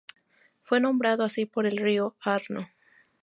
Fue 0.63 0.79
nombrado 0.81 1.23
así 1.23 1.45
por 1.45 1.67
el 1.67 1.77
río 1.77 2.15
Arno. 2.21 2.69